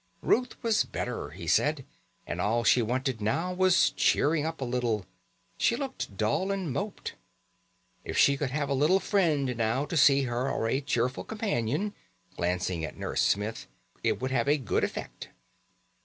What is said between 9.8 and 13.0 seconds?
to see her, or a cheerful companion," glancing at